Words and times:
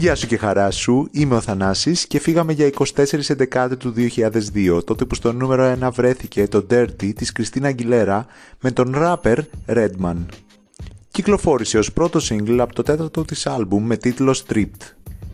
Γεια 0.00 0.14
σου 0.14 0.26
και 0.26 0.36
χαρά 0.36 0.70
σου, 0.70 1.08
είμαι 1.10 1.34
ο 1.34 1.40
Θανάσης 1.40 2.06
και 2.06 2.20
φύγαμε 2.20 2.52
για 2.52 2.70
24 2.94 3.04
Δεκάτου 3.28 3.76
του 3.76 3.94
2002, 4.16 4.84
τότε 4.84 5.04
που 5.04 5.14
στο 5.14 5.32
νούμερο 5.32 5.76
1 5.82 5.90
βρέθηκε 5.92 6.48
το 6.48 6.66
Dirty 6.70 7.14
της 7.14 7.32
Κριστίνα 7.32 7.68
Αγγιλέρα 7.68 8.26
με 8.60 8.70
τον 8.70 8.94
rapper 8.96 9.36
Redman. 9.66 10.16
Κυκλοφόρησε 11.10 11.78
ως 11.78 11.92
πρώτο 11.92 12.20
single 12.28 12.58
από 12.58 12.74
το 12.74 12.82
τέταρτο 12.82 13.24
της 13.24 13.46
άλμπουμ 13.46 13.84
με 13.86 13.96
τίτλο 13.96 14.40
Stripped. 14.46 14.92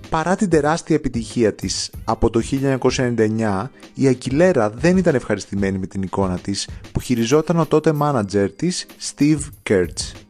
Παρά 0.08 0.36
την 0.36 0.48
τεράστια 0.48 0.96
επιτυχία 0.96 1.54
της 1.54 1.90
από 2.04 2.30
το 2.30 2.40
1999, 2.86 3.70
η 3.94 4.06
Αγγιλέρα 4.06 4.70
δεν 4.70 4.96
ήταν 4.96 5.14
ευχαριστημένη 5.14 5.78
με 5.78 5.86
την 5.86 6.02
εικόνα 6.02 6.38
της 6.38 6.68
που 6.92 7.00
χειριζόταν 7.00 7.58
ο 7.58 7.66
τότε 7.66 7.92
μάνατζερ 7.92 8.50
της 8.50 8.86
Steve 9.00 9.40
Kurtz 9.68 10.25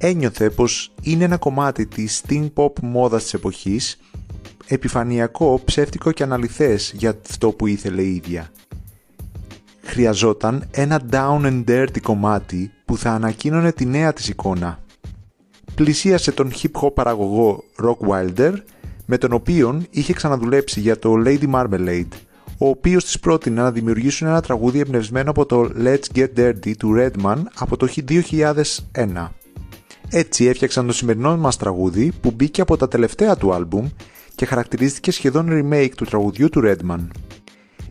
ένιωθε 0.00 0.50
πως 0.50 0.92
είναι 1.02 1.24
ένα 1.24 1.36
κομμάτι 1.36 1.86
της 1.86 2.22
teen 2.28 2.48
pop 2.54 2.72
μόδας 2.82 3.22
της 3.22 3.34
εποχής, 3.34 4.00
επιφανειακό, 4.66 5.60
ψεύτικο 5.64 6.12
και 6.12 6.22
αναλυθές 6.22 6.92
για 6.96 7.16
αυτό 7.26 7.50
που 7.50 7.66
ήθελε 7.66 8.02
η 8.02 8.14
ίδια. 8.14 8.50
Χρειαζόταν 9.82 10.64
ένα 10.70 11.00
down 11.10 11.40
and 11.42 11.64
dirty 11.64 12.00
κομμάτι 12.02 12.70
που 12.84 12.96
θα 12.96 13.10
ανακοίνωνε 13.10 13.72
τη 13.72 13.86
νέα 13.86 14.12
της 14.12 14.28
εικόνα. 14.28 14.78
Πλησίασε 15.74 16.32
τον 16.32 16.52
hip 16.52 16.80
hop 16.82 16.94
παραγωγό 16.94 17.64
Rock 17.82 18.08
Wilder, 18.08 18.52
με 19.06 19.18
τον 19.18 19.32
οποίον 19.32 19.86
είχε 19.90 20.12
ξαναδουλέψει 20.12 20.80
για 20.80 20.98
το 20.98 21.14
Lady 21.26 21.50
Marmalade, 21.52 22.08
ο 22.58 22.68
οποίος 22.68 23.04
της 23.04 23.20
πρότεινε 23.20 23.62
να 23.62 23.72
δημιουργήσουν 23.72 24.26
ένα 24.26 24.40
τραγούδι 24.40 24.78
εμπνευσμένο 24.78 25.30
από 25.30 25.46
το 25.46 25.70
Let's 25.84 26.16
Get 26.16 26.28
Dirty 26.36 26.76
του 26.78 26.94
Redman 26.96 27.36
από 27.54 27.76
το 27.76 27.88
2001. 28.08 29.28
Έτσι 30.12 30.44
έφτιαξαν 30.44 30.86
το 30.86 30.92
σημερινό 30.92 31.36
μας 31.36 31.56
τραγούδι 31.56 32.12
που 32.20 32.30
μπήκε 32.30 32.60
από 32.60 32.76
τα 32.76 32.88
τελευταία 32.88 33.36
του 33.36 33.52
άλμπουμ 33.52 33.88
και 34.34 34.46
χαρακτηρίστηκε 34.46 35.10
σχεδόν 35.10 35.48
remake 35.50 35.90
του 35.96 36.04
τραγουδιού 36.04 36.48
του 36.48 36.62
Redman. 36.64 37.06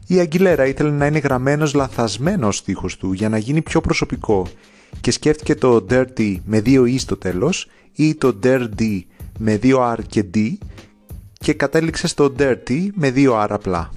Η 0.07 0.19
Αγγιλέρα 0.19 0.65
ήθελε 0.65 0.89
να 0.89 1.05
είναι 1.05 1.19
γραμμένος 1.19 1.73
λαθασμένος 1.73 2.57
στίχος 2.57 2.97
του 2.97 3.13
για 3.13 3.29
να 3.29 3.37
γίνει 3.37 3.61
πιο 3.61 3.81
προσωπικό 3.81 4.47
και 5.01 5.11
σκέφτηκε 5.11 5.55
το 5.55 5.85
Dirty 5.89 6.35
με 6.45 6.61
δύο 6.61 6.83
E 6.83 6.95
στο 6.97 7.17
τέλος 7.17 7.67
ή 7.93 8.15
το 8.15 8.39
Dirty 8.43 9.01
με 9.37 9.57
δύο 9.57 9.93
R 9.93 9.99
και 10.07 10.25
D 10.33 10.53
και 11.33 11.53
κατέληξε 11.53 12.07
στο 12.07 12.33
Dirty 12.39 12.87
με 12.93 13.11
δύο 13.11 13.43
R 13.43 13.47
απλά. 13.49 13.89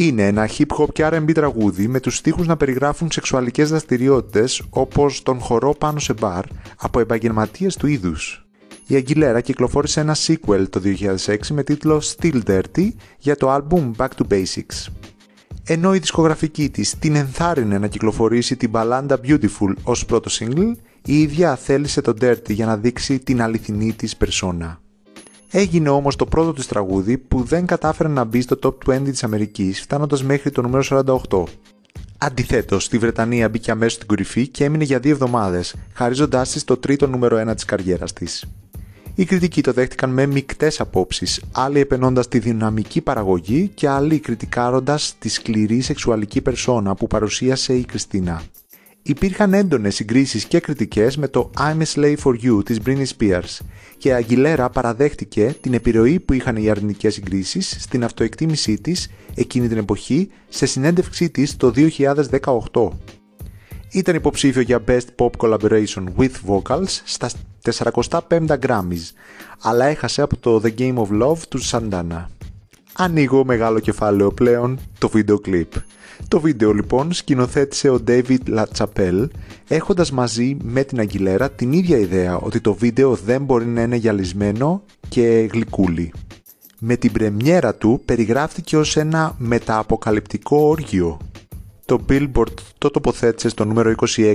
Είναι 0.00 0.26
ένα 0.26 0.48
hip 0.58 0.66
hop 0.78 0.92
και 0.92 1.08
R&B 1.12 1.32
τραγούδι 1.34 1.88
με 1.88 2.00
τους 2.00 2.16
στίχους 2.16 2.46
να 2.46 2.56
περιγράφουν 2.56 3.10
σεξουαλικές 3.10 3.68
δραστηριότητες 3.68 4.62
όπως 4.70 5.22
τον 5.22 5.38
χορό 5.38 5.74
πάνω 5.74 5.98
σε 5.98 6.12
μπαρ 6.12 6.44
από 6.78 7.00
επαγγελματίες 7.00 7.76
του 7.76 7.86
είδους. 7.86 8.46
Η 8.86 8.94
Αγγιλέρα 8.94 9.40
κυκλοφόρησε 9.40 10.00
ένα 10.00 10.16
sequel 10.26 10.64
το 10.70 10.80
2006 11.26 11.36
με 11.50 11.62
τίτλο 11.62 12.02
Still 12.02 12.40
Dirty 12.46 12.88
για 13.18 13.36
το 13.36 13.54
album 13.54 13.90
Back 13.96 14.08
to 14.08 14.32
Basics. 14.32 14.92
Ενώ 15.64 15.94
η 15.94 15.98
δισκογραφική 15.98 16.70
της 16.70 16.98
την 16.98 17.16
ενθάρρυνε 17.16 17.78
να 17.78 17.86
κυκλοφορήσει 17.86 18.56
την 18.56 18.70
μπαλάντα 18.70 19.20
Beautiful 19.24 19.72
ως 19.82 20.04
πρώτο 20.04 20.30
single, 20.38 20.72
η 21.04 21.20
ίδια 21.20 21.56
θέλησε 21.56 22.00
το 22.00 22.14
Dirty 22.20 22.50
για 22.50 22.66
να 22.66 22.76
δείξει 22.76 23.18
την 23.18 23.42
αληθινή 23.42 23.92
της 23.92 24.16
περσόνα. 24.16 24.80
Έγινε 25.50 25.88
όμως 25.88 26.16
το 26.16 26.26
πρώτο 26.26 26.52
της 26.52 26.66
τραγούδι 26.66 27.18
που 27.18 27.42
δεν 27.42 27.66
κατάφερε 27.66 28.08
να 28.08 28.24
μπει 28.24 28.40
στο 28.40 28.58
top 28.62 28.94
20 28.94 29.00
της 29.04 29.24
Αμερικής 29.24 29.80
φτάνοντας 29.80 30.24
μέχρι 30.24 30.50
το 30.50 30.62
νούμερο 30.62 30.82
48. 31.28 31.44
Αντιθέτως, 32.18 32.84
στη 32.84 32.98
Βρετανία 32.98 33.48
μπήκε 33.48 33.70
αμέσως 33.70 33.92
στην 33.92 34.06
κορυφή 34.06 34.48
και 34.48 34.64
έμεινε 34.64 34.84
για 34.84 34.98
δύο 34.98 35.12
εβδομάδες, 35.12 35.74
χαρίζοντάς 35.92 36.50
της 36.50 36.64
το 36.64 36.76
τρίτο 36.76 37.06
νούμερο 37.06 37.36
1 37.36 37.54
της 37.54 37.64
καριέρας 37.64 38.12
της. 38.12 38.44
Οι 39.14 39.24
κριτικοί 39.24 39.62
το 39.62 39.72
δέχτηκαν 39.72 40.10
με 40.10 40.26
μικτές 40.26 40.80
απόψεις, 40.80 41.42
άλλοι 41.52 41.80
επενώντας 41.80 42.28
τη 42.28 42.38
δυναμική 42.38 43.00
παραγωγή 43.00 43.70
και 43.74 43.88
άλλοι 43.88 44.18
κριτικάροντας 44.18 45.14
τη 45.18 45.28
σκληρή 45.28 45.80
σεξουαλική 45.80 46.40
περσόνα 46.40 46.94
που 46.94 47.06
παρουσίασε 47.06 47.74
η 47.74 47.84
Κριστίνα. 47.84 48.42
Υπήρχαν 49.08 49.54
έντονες 49.54 49.94
συγκρίσεις 49.94 50.44
και 50.44 50.60
κριτικές 50.60 51.16
με 51.16 51.28
το 51.28 51.50
I'm 51.58 51.82
a 51.82 51.84
Slave 51.94 52.16
for 52.24 52.34
You 52.42 52.64
της 52.64 52.78
Britney 52.84 53.04
Spears 53.18 53.58
και 53.98 54.08
η 54.08 54.12
Αγγιλέρα 54.12 54.70
παραδέχτηκε 54.70 55.56
την 55.60 55.74
επιρροή 55.74 56.20
που 56.20 56.32
είχαν 56.32 56.56
οι 56.56 56.70
αρνητικές 56.70 57.14
συγκρίσεις 57.14 57.76
στην 57.80 58.04
αυτοεκτίμησή 58.04 58.80
της 58.80 59.10
εκείνη 59.34 59.68
την 59.68 59.76
εποχή 59.76 60.30
σε 60.48 60.66
συνέντευξή 60.66 61.30
της 61.30 61.56
το 61.56 61.72
2018. 62.72 62.88
Ήταν 63.92 64.14
υποψήφιο 64.14 64.62
για 64.62 64.84
Best 64.86 65.06
Pop 65.16 65.30
Collaboration 65.38 66.04
with 66.16 66.32
Vocals 66.46 67.00
στα 67.04 67.30
45 67.62 68.20
Grammys, 68.46 69.12
αλλά 69.62 69.84
έχασε 69.84 70.22
από 70.22 70.36
το 70.36 70.62
The 70.64 70.78
Game 70.78 70.96
of 70.96 71.22
Love 71.22 71.38
του 71.48 71.60
Santana. 71.70 72.24
Ανοίγω 72.92 73.44
μεγάλο 73.44 73.78
κεφάλαιο 73.78 74.32
πλέον 74.32 74.78
το 74.98 75.08
βίντεο 75.08 75.38
κλιπ. 75.38 75.72
Το 76.28 76.40
βίντεο 76.40 76.72
λοιπόν 76.72 77.12
σκηνοθέτησε 77.12 77.88
ο 77.88 78.00
David 78.06 78.38
LaChapelle 78.48 79.28
έχοντας 79.68 80.10
μαζί 80.12 80.56
με 80.62 80.84
την 80.84 80.98
Αγγιλέρα 80.98 81.50
την 81.50 81.72
ίδια 81.72 81.98
ιδέα 81.98 82.36
ότι 82.36 82.60
το 82.60 82.74
βίντεο 82.74 83.14
δεν 83.14 83.44
μπορεί 83.44 83.66
να 83.66 83.82
είναι 83.82 83.96
γυαλισμένο 83.96 84.82
και 85.08 85.48
γλυκούλι. 85.52 86.12
Με 86.78 86.96
την 86.96 87.12
πρεμιέρα 87.12 87.74
του 87.74 88.02
περιγράφτηκε 88.04 88.76
ως 88.76 88.96
ένα 88.96 89.34
μετααποκαλυπτικό 89.38 90.56
όργιο. 90.56 91.18
Το 91.84 92.04
Billboard 92.08 92.54
το 92.78 92.90
τοποθέτησε 92.90 93.48
στο 93.48 93.64
νούμερο 93.64 93.94
26 94.16 94.34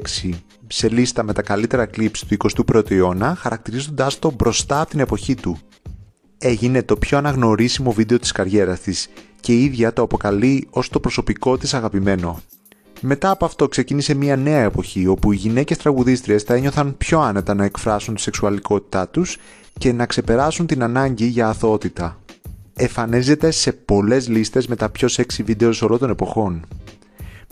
σε 0.67 0.89
λίστα 0.89 1.23
με 1.23 1.33
τα 1.33 1.41
καλύτερα 1.41 1.89
clips 1.97 2.17
του 2.27 2.37
21ου 2.67 2.91
αιώνα 2.91 3.35
χαρακτηρίζοντάς 3.35 4.19
το 4.19 4.31
μπροστά 4.31 4.81
από 4.81 4.89
την 4.89 4.99
εποχή 4.99 5.35
του. 5.35 5.57
Έγινε 6.37 6.83
το 6.83 6.95
πιο 6.95 7.17
αναγνωρίσιμο 7.17 7.91
βίντεο 7.91 8.19
της 8.19 8.31
καριέρας 8.31 8.79
της 8.79 9.07
και 9.43 9.53
η 9.53 9.63
ίδια 9.63 9.93
το 9.93 10.01
αποκαλεί 10.01 10.67
ως 10.69 10.89
το 10.89 10.99
προσωπικό 10.99 11.57
της 11.57 11.73
αγαπημένο. 11.73 12.41
Μετά 13.01 13.29
από 13.29 13.45
αυτό 13.45 13.67
ξεκίνησε 13.67 14.13
μια 14.13 14.35
νέα 14.35 14.63
εποχή 14.63 15.07
όπου 15.07 15.31
οι 15.31 15.35
γυναίκες 15.35 15.77
τραγουδίστριες 15.77 16.43
θα 16.43 16.53
ένιωθαν 16.53 16.97
πιο 16.97 17.19
άνετα 17.19 17.53
να 17.53 17.63
εκφράσουν 17.63 18.15
τη 18.15 18.21
σεξουαλικότητά 18.21 19.07
τους 19.07 19.37
και 19.77 19.93
να 19.93 20.05
ξεπεράσουν 20.05 20.65
την 20.65 20.83
ανάγκη 20.83 21.25
για 21.25 21.47
αθωότητα. 21.47 22.19
Εφανέζεται 22.73 23.51
σε 23.51 23.71
πολλές 23.71 24.27
λίστες 24.27 24.67
με 24.67 24.75
τα 24.75 24.89
πιο 24.89 25.07
σεξι 25.07 25.43
βίντεο 25.43 25.71
όλων 25.81 25.99
των 25.99 26.09
εποχών. 26.09 26.65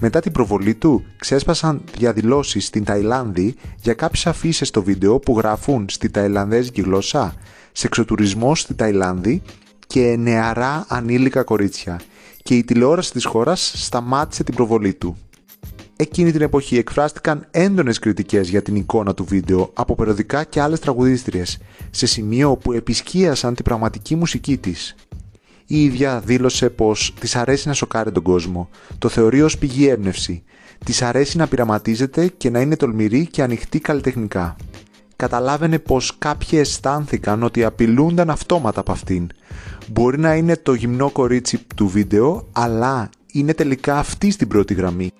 Μετά 0.01 0.19
την 0.19 0.31
προβολή 0.31 0.75
του, 0.75 1.03
ξέσπασαν 1.17 1.81
διαδηλώσεις 1.97 2.65
στην 2.65 2.83
Ταϊλάνδη 2.83 3.55
για 3.81 3.93
κάποιες 3.93 4.27
αφήσεις 4.27 4.67
στο 4.67 4.83
βίντεο 4.83 5.19
που 5.19 5.37
γράφουν 5.37 5.85
στη 5.89 6.09
ταϊλανδέζικη 6.09 6.81
γλώσσα 6.81 7.33
«Σεξοτουρισμός 7.71 8.59
στη 8.59 8.73
Ταϊλάνδη» 8.73 9.41
και 9.91 10.15
νεαρά 10.19 10.85
ανήλικα 10.87 11.43
κορίτσια 11.43 12.01
και 12.43 12.55
η 12.55 12.63
τηλεόραση 12.63 13.11
της 13.11 13.25
χώρας 13.25 13.73
σταμάτησε 13.75 14.43
την 14.43 14.55
προβολή 14.55 14.93
του. 14.93 15.17
Εκείνη 15.95 16.31
την 16.31 16.41
εποχή 16.41 16.77
εκφράστηκαν 16.77 17.47
έντονες 17.51 17.99
κριτικές 17.99 18.49
για 18.49 18.61
την 18.61 18.75
εικόνα 18.75 19.13
του 19.13 19.25
βίντεο 19.25 19.69
από 19.73 19.95
περιοδικά 19.95 20.43
και 20.43 20.61
άλλες 20.61 20.79
τραγουδίστριες, 20.79 21.57
σε 21.89 22.05
σημείο 22.05 22.55
που 22.55 22.73
επισκίασαν 22.73 23.55
την 23.55 23.63
πραγματική 23.63 24.15
μουσική 24.15 24.57
της. 24.57 24.95
Η 25.65 25.83
ίδια 25.83 26.19
δήλωσε 26.19 26.69
πως 26.69 27.13
της 27.19 27.35
αρέσει 27.35 27.67
να 27.67 27.73
σοκάρει 27.73 28.11
τον 28.11 28.23
κόσμο, 28.23 28.69
το 28.97 29.09
θεωρεί 29.09 29.41
ως 29.41 29.57
πηγή 29.57 29.87
έμπνευση, 29.87 30.43
της 30.85 31.01
αρέσει 31.01 31.37
να 31.37 31.47
πειραματίζεται 31.47 32.27
και 32.27 32.49
να 32.49 32.59
είναι 32.59 32.75
τολμηρή 32.75 33.25
και 33.25 33.43
ανοιχτή 33.43 33.79
καλλιτεχνικά 33.79 34.55
καταλάβαινε 35.21 35.79
πως 35.79 36.15
κάποιοι 36.17 36.59
αισθάνθηκαν 36.61 37.43
ότι 37.43 37.63
απειλούνταν 37.63 38.29
αυτόματα 38.29 38.79
από 38.79 38.91
αυτήν. 38.91 39.29
Μπορεί 39.87 40.19
να 40.19 40.35
είναι 40.35 40.57
το 40.57 40.73
γυμνό 40.73 41.09
κορίτσι 41.09 41.59
του 41.75 41.87
βίντεο, 41.87 42.47
αλλά 42.51 43.09
είναι 43.31 43.53
τελικά 43.53 43.97
αυτή 43.97 44.31
στην 44.31 44.47
πρώτη 44.47 44.73
γραμμή. 44.73 45.11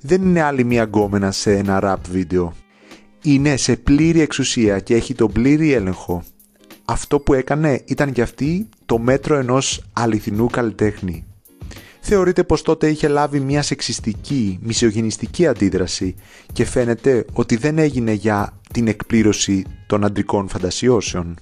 Δεν 0.00 0.22
είναι 0.22 0.42
άλλη 0.42 0.64
μία 0.64 0.82
γκόμενα 0.82 1.30
σε 1.30 1.52
ένα 1.52 1.80
rap 1.82 2.08
βίντεο. 2.10 2.52
Είναι 3.22 3.56
σε 3.56 3.76
πλήρη 3.76 4.20
εξουσία 4.20 4.78
και 4.78 4.94
έχει 4.94 5.14
τον 5.14 5.32
πλήρη 5.32 5.72
έλεγχο. 5.72 6.22
Αυτό 6.84 7.20
που 7.20 7.34
έκανε 7.34 7.82
ήταν 7.84 8.08
για 8.08 8.24
αυτή 8.24 8.68
το 8.86 8.98
μέτρο 8.98 9.36
ενός 9.36 9.84
αληθινού 9.92 10.46
καλλιτέχνη 10.46 11.24
θεωρείται 12.06 12.44
πως 12.44 12.62
τότε 12.62 12.88
είχε 12.88 13.08
λάβει 13.08 13.40
μια 13.40 13.62
σεξιστική, 13.62 14.58
μισογενιστική 14.62 15.46
αντίδραση 15.46 16.14
και 16.52 16.64
φαίνεται 16.64 17.24
ότι 17.32 17.56
δεν 17.56 17.78
έγινε 17.78 18.12
για 18.12 18.60
την 18.72 18.88
εκπλήρωση 18.88 19.64
των 19.86 20.04
αντρικών 20.04 20.48
φαντασιώσεων. 20.48 21.36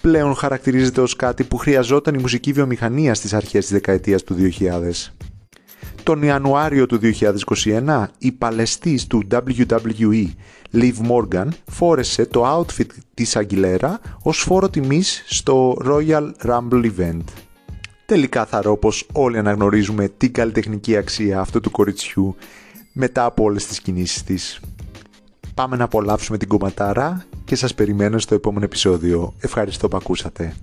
Πλέον 0.00 0.34
χαρακτηρίζεται 0.34 1.00
ως 1.00 1.16
κάτι 1.16 1.44
που 1.44 1.56
χρειαζόταν 1.56 2.14
η 2.14 2.18
μουσική 2.18 2.52
βιομηχανία 2.52 3.14
στις 3.14 3.34
αρχές 3.34 3.64
της 3.64 3.72
δεκαετίας 3.72 4.22
του 4.22 4.34
2000. 4.34 5.12
Τον 6.02 6.22
Ιανουάριο 6.22 6.86
του 6.86 7.00
2021, 7.02 8.06
η 8.18 8.32
παλαιστής 8.32 9.06
του 9.06 9.22
WWE, 9.30 10.26
Liv 10.72 10.94
Morgan, 11.10 11.48
φόρεσε 11.70 12.26
το 12.26 12.56
outfit 12.58 12.86
της 13.14 13.36
Αγγιλέρα 13.36 14.00
ως 14.22 14.38
φόρο 14.38 14.68
τιμής 14.68 15.24
στο 15.26 15.76
Royal 15.84 16.30
Rumble 16.44 16.90
Event. 16.96 17.24
Τελικά 18.06 18.46
θα 18.46 18.76
πως 18.76 19.06
όλοι 19.12 19.38
αναγνωρίζουμε 19.38 20.08
την 20.08 20.32
καλλιτεχνική 20.32 20.96
αξία 20.96 21.40
αυτού 21.40 21.60
του 21.60 21.70
κοριτσιού 21.70 22.36
μετά 22.92 23.24
από 23.24 23.44
όλες 23.44 23.66
τις 23.66 23.80
κινήσεις 23.80 24.22
της. 24.24 24.60
Πάμε 25.54 25.76
να 25.76 25.84
απολαύσουμε 25.84 26.38
την 26.38 26.48
κομματάρα 26.48 27.26
και 27.46 27.56
σας 27.56 27.74
περιμένω 27.74 28.18
στο 28.18 28.34
επόμενο 28.34 28.64
επεισόδιο. 28.64 29.34
Ευχαριστώ 29.40 29.88
που 29.88 29.96
ακούσατε. 29.96 30.54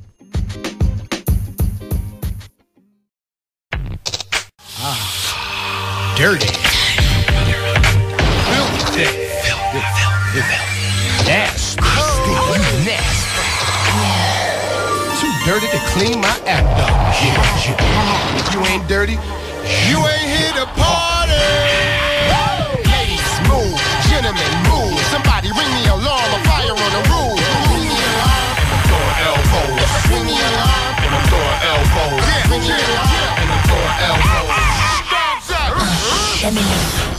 Let 32.63 32.71
me 36.54 36.62
in. 36.62 36.65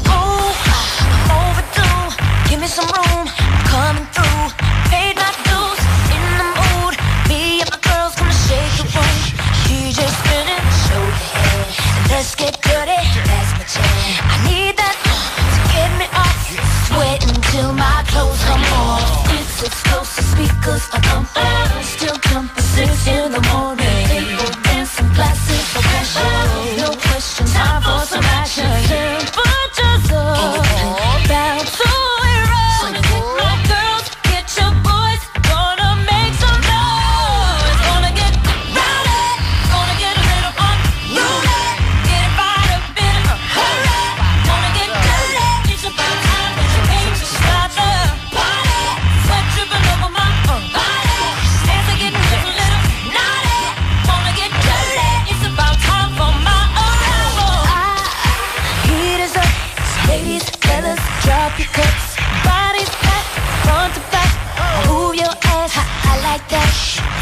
Ooh, 0.09 0.49
overdue. 1.37 2.09
Give 2.49 2.61
me 2.61 2.67
some 2.67 2.87
room. 2.87 3.29
I'm 3.29 4.07
coming. 4.07 4.14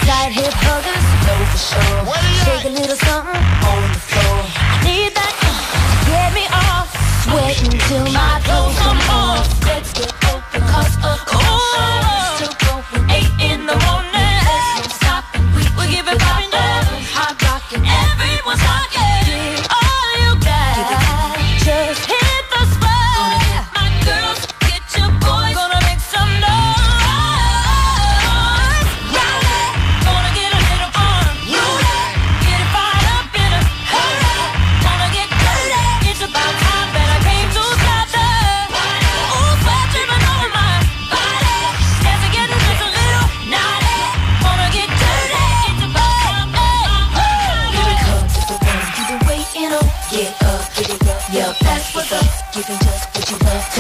Side 0.07 0.33
hip 0.33 0.53
huggers, 0.53 1.07
know 1.27 1.39
for 1.51 1.59
sure. 1.59 2.03
Shake 2.45 2.65
a 2.65 2.73
little 2.75 2.97
something 2.97 3.43
on 3.69 3.83
the 3.93 3.99
floor. 4.01 4.12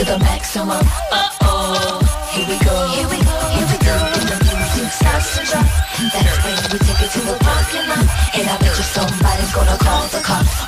to 0.05 0.13
the 0.13 0.19
maximum. 0.19 0.83
Uh-oh, 1.13 2.01
here 2.33 2.47
we 2.49 2.59
go, 2.65 2.75
here 2.89 3.09
we 3.09 3.19
go, 3.23 3.39
here 3.55 3.67
we 3.71 3.79
go. 3.85 3.95
And 4.19 4.29
the 4.29 4.55
music 4.57 4.93
starts 4.93 5.37
to 5.37 5.45
drop. 5.45 5.67
That's 6.13 6.39
when 6.45 6.57
we 6.73 6.79
take 6.79 7.03
it 7.03 7.11
to 7.13 7.21
the 7.21 7.37
parking 7.39 7.87
lot. 7.89 8.07
And 8.35 8.49
I 8.51 8.57
bet 8.59 8.77
you 8.77 8.85
somebody's 8.85 9.53
gonna 9.55 9.77
call 9.79 10.09
the 10.09 10.21
cops. 10.21 10.62